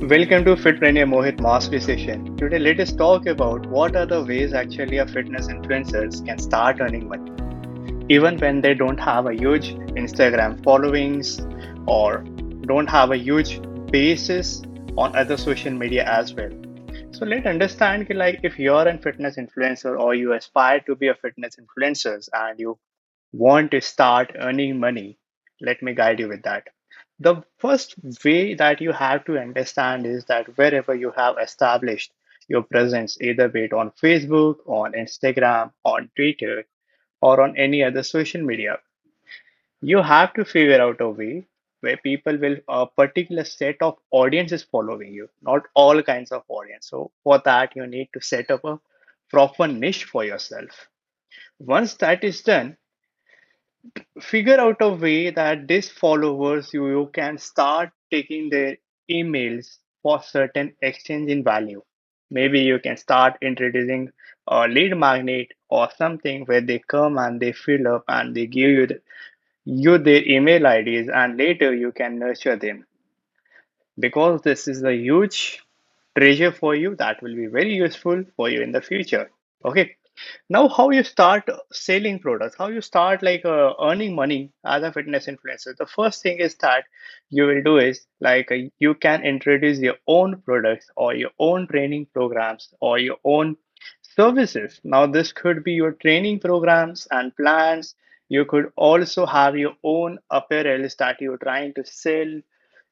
[0.00, 2.36] Welcome to Fitpreneur Mohit Mastery session.
[2.36, 6.80] Today, let us talk about what are the ways actually a fitness influencers can start
[6.80, 7.32] earning money,
[8.08, 11.40] even when they don't have a huge Instagram followings
[11.88, 12.18] or
[12.68, 14.62] don't have a huge basis
[14.96, 16.52] on other social media as well.
[17.10, 21.16] So let's understand like if you're a fitness influencer or you aspire to be a
[21.16, 22.78] fitness influencer and you
[23.32, 25.18] want to start earning money,
[25.60, 26.68] let me guide you with that.
[27.20, 27.94] The first
[28.24, 32.12] way that you have to understand is that wherever you have established
[32.48, 36.64] your presence, either be it on Facebook, on Instagram, on Twitter,
[37.20, 38.78] or on any other social media,
[39.80, 41.46] you have to figure out a way
[41.80, 46.88] where people will a particular set of audiences following you, not all kinds of audience.
[46.88, 48.80] So for that, you need to set up a
[49.30, 50.88] proper niche for yourself.
[51.60, 52.76] Once that is done,
[54.20, 58.76] figure out a way that these followers you, you can start taking their
[59.10, 61.82] emails for certain exchange in value.
[62.30, 64.10] Maybe you can start introducing
[64.46, 68.70] a lead magnet or something where they come and they fill up and they give
[68.70, 69.00] you the,
[69.64, 72.86] you their email IDs and later you can nurture them
[73.98, 75.62] because this is a huge
[76.16, 79.30] treasure for you that will be very useful for you in the future.
[79.64, 79.96] Okay.
[80.48, 84.92] Now, how you start selling products, how you start like uh, earning money as a
[84.92, 85.76] fitness influencer.
[85.76, 86.84] The first thing is that
[87.30, 91.66] you will do is like uh, you can introduce your own products or your own
[91.68, 93.56] training programs or your own
[94.02, 94.80] services.
[94.84, 97.94] Now, this could be your training programs and plans.
[98.28, 102.40] You could also have your own apparel that you're trying to sell.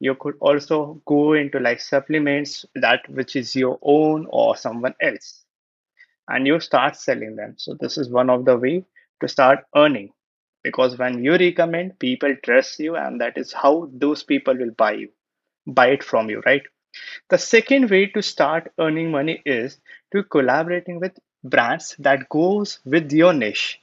[0.00, 5.43] You could also go into like supplements that which is your own or someone else
[6.28, 7.54] and you start selling them.
[7.58, 8.84] So this is one of the way
[9.20, 10.12] to start earning
[10.62, 14.92] because when you recommend, people trust you, and that is how those people will buy
[14.92, 15.10] you,
[15.66, 16.62] buy it from you, right?
[17.30, 19.80] The second way to start earning money is
[20.12, 23.80] to collaborating with brands that goes with your niche.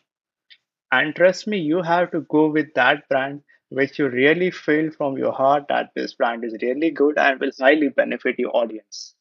[0.91, 5.17] And trust me, you have to go with that brand which you really feel from
[5.17, 9.15] your heart that this brand is really good and will highly benefit your audience.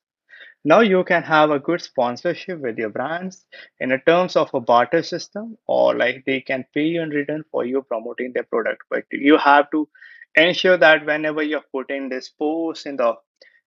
[0.65, 3.47] Now you can have a good sponsorship with your brands
[3.79, 7.45] in a terms of a barter system, or like they can pay you in return
[7.51, 8.83] for you promoting their product.
[8.91, 9.89] But you have to
[10.37, 13.15] ensure that whenever you're putting this post in the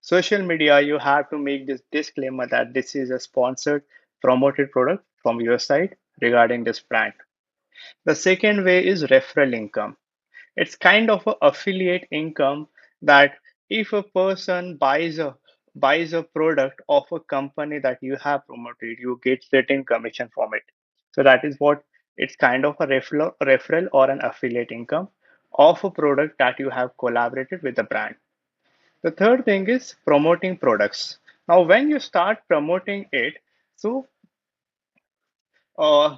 [0.02, 3.84] social media, you have to make this disclaimer that this is a sponsored
[4.22, 7.14] promoted product from your side regarding this brand.
[8.06, 9.98] The second way is referral income.
[10.56, 12.68] It's kind of a affiliate income
[13.02, 13.34] that
[13.70, 15.36] if a person buys a
[15.76, 20.54] buys a product of a company that you have promoted, you get certain commission from
[20.54, 20.64] it.
[21.14, 21.84] So that is what
[22.18, 25.10] it's kind of a referral, referral or an affiliate income
[25.54, 28.16] of a product that you have collaborated with the brand.
[29.04, 31.20] The third thing is promoting products.
[31.48, 33.36] Now, when you start promoting it,
[33.76, 34.08] so
[35.78, 36.18] uh,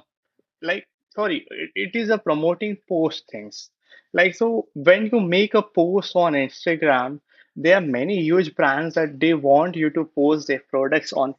[0.62, 3.70] like sorry it, it is a promoting post things
[4.12, 7.20] like so when you make a post on instagram
[7.56, 11.34] there are many huge brands that they want you to post their products on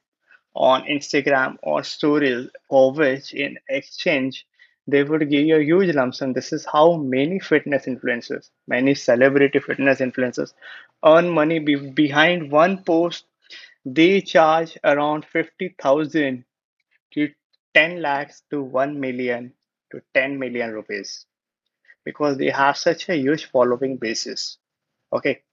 [0.56, 4.46] on instagram or stories or which in exchange
[4.88, 6.34] they would give you a huge lump sum.
[6.34, 10.54] This is how many fitness influencers many celebrity fitness influencers
[11.06, 13.26] earn money be- behind one post.
[13.86, 16.46] They charge around 50000
[17.14, 17.30] to
[17.74, 19.54] 10 lakhs to 1 million
[19.92, 21.26] to 10 million rupees
[22.06, 24.58] because they have such a huge following basis.
[25.14, 25.44] Okay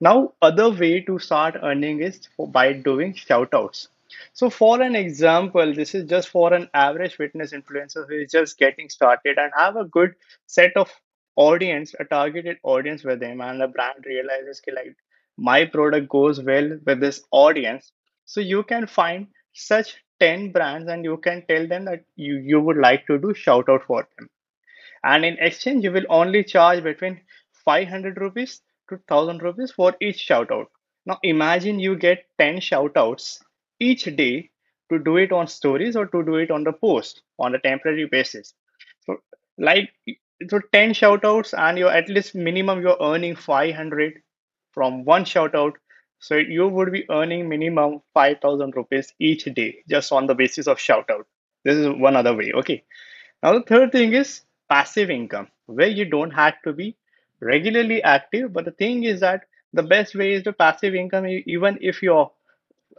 [0.00, 2.28] now other way to start earning is
[2.58, 3.88] by doing shout outs
[4.32, 8.58] so for an example this is just for an average fitness influencer who is just
[8.58, 10.14] getting started and have a good
[10.46, 10.90] set of
[11.36, 14.96] audience a targeted audience with them and the brand realizes like
[15.36, 17.92] my product goes well with this audience.
[18.26, 22.60] So you can find such 10 brands and you can tell them that you, you
[22.60, 24.28] would like to do shout out for them.
[25.04, 27.20] And in exchange you will only charge between
[27.64, 30.68] 500 rupees to 1000 rupees for each shout out
[31.06, 33.42] now imagine you get 10 shout outs
[33.80, 34.50] each day
[34.90, 38.06] to do it on stories or to do it on the post on a temporary
[38.06, 38.54] basis.
[39.06, 39.16] So
[39.58, 39.90] like
[40.48, 44.14] so 10 shout outs and you're at least minimum you're earning 500
[44.72, 45.74] from one shout out
[46.18, 50.78] so you would be earning minimum 5000 rupees each day just on the basis of
[50.78, 51.26] shout out
[51.64, 52.84] this is one other way okay?
[53.42, 56.96] Now, the third thing is passive income, where you don't have to be
[57.40, 58.52] regularly active.
[58.52, 62.30] But the thing is that the best way is the passive income, even if you're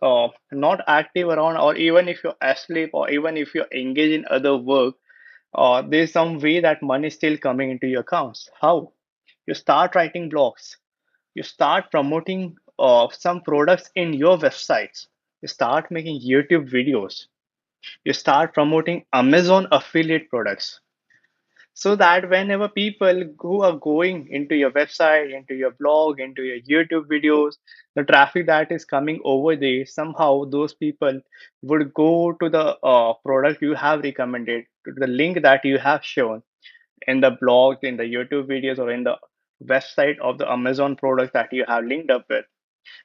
[0.02, 4.26] uh, not active around, or even if you're asleep, or even if you're engaged in
[4.30, 4.96] other work,
[5.54, 8.50] uh, there's some way that money is still coming into your accounts.
[8.60, 8.94] How?
[9.48, 10.78] You start writing blogs,
[11.36, 15.08] you start promoting uh, some products in your websites.
[15.42, 17.26] You start making YouTube videos.
[18.06, 20.80] You start promoting Amazon affiliate products
[21.74, 26.60] so that whenever people who are going into your website, into your blog, into your
[26.60, 27.54] YouTube videos,
[27.96, 31.22] the traffic that is coming over there, somehow those people
[31.64, 36.04] would go to the uh, product you have recommended, to the link that you have
[36.04, 36.44] shown
[37.08, 39.18] in the blog, in the YouTube videos, or in the
[39.64, 42.46] website of the Amazon product that you have linked up with.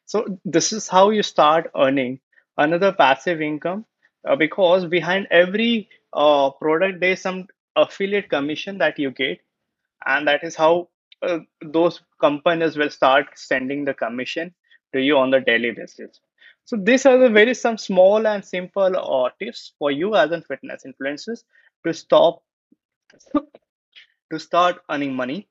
[0.07, 2.21] So this is how you start earning
[2.57, 3.85] another passive income
[4.29, 7.47] uh, because behind every uh, product there's some
[7.77, 9.39] affiliate commission that you get
[10.07, 10.89] and that is how
[11.23, 14.55] uh, those companies will start sending the commission
[14.93, 16.21] to you on the daily basis.
[16.65, 20.43] So these are the very some small and simple uh, tips for you as a
[20.43, 21.45] fitness influencers
[21.87, 22.43] to stop
[24.33, 25.49] to start earning money.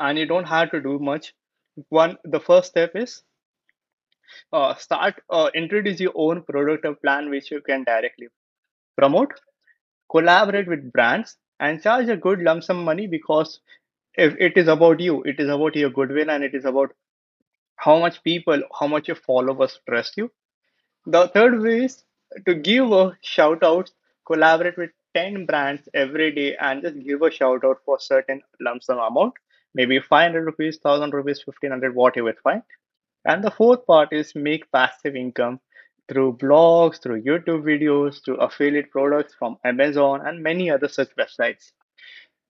[0.00, 1.34] And you don't have to do much.
[1.90, 3.22] One the first step is
[4.52, 8.28] uh, start uh, introduce your own product or plan which you can directly
[8.96, 9.32] promote
[10.10, 13.60] collaborate with brands and charge a good lump sum money because
[14.14, 16.92] if it is about you it is about your goodwill and it is about
[17.76, 20.30] how much people how much your followers trust you.
[21.06, 22.04] The third way is
[22.46, 23.90] to give a shout out
[24.26, 28.82] collaborate with 10 brands every day and just give a shout out for certain lump
[28.82, 29.34] sum amount
[29.74, 32.62] maybe 500 rupees 1000 rupees 1500 whatever fine.
[33.24, 35.60] And the fourth part is make passive income
[36.08, 41.72] through blogs, through YouTube videos, through affiliate products from Amazon and many other such websites.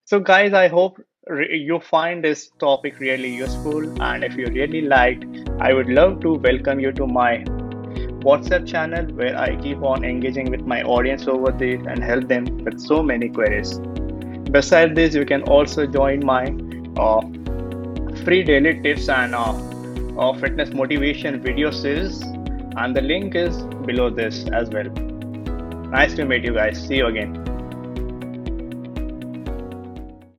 [0.05, 4.03] So, guys, I hope re- you find this topic really useful.
[4.03, 5.25] And if you really liked,
[5.59, 7.45] I would love to welcome you to my
[8.27, 12.45] WhatsApp channel where I keep on engaging with my audience over there and help them
[12.65, 13.79] with so many queries.
[14.51, 16.55] Besides this, you can also join my
[16.97, 17.21] uh,
[18.25, 19.53] free daily tips and uh,
[20.19, 22.23] uh, fitness motivation video series
[22.77, 24.91] and the link is below this as well.
[25.91, 26.87] Nice to meet you guys.
[26.87, 27.46] See you again.